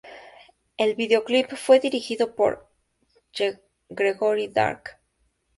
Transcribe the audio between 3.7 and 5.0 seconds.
Gregory Dark.